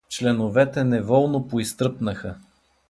Членовете 0.07 0.83
неволно 0.83 1.43
поизтръпнаха. 1.47 2.35